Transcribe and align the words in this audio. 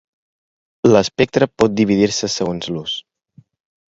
L'espectre 0.95 1.47
pot 1.63 1.75
dividir-se 1.81 2.31
segons 2.37 2.71
l'ús. 2.77 2.95